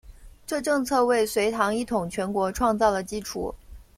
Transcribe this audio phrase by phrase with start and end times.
[0.47, 3.53] 这政策为隋唐一统全国创造了基础。